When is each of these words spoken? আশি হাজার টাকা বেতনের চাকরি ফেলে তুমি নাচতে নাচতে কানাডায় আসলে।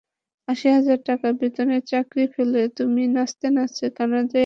আশি 0.47 0.67
হাজার 0.69 0.99
টাকা 1.03 1.27
বেতনের 1.39 1.81
চাকরি 1.87 2.21
ফেলে 2.27 2.59
তুমি 2.77 3.01
নাচতে 3.07 3.47
নাচতে 3.49 3.85
কানাডায় 3.89 4.23
আসলে। 4.23 4.39